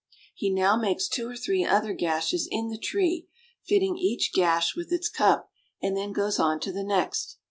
[0.33, 3.27] He now makes two or three other gashes in the tree,
[3.61, 7.37] fitting each gash with its cup, and then goes on to the next.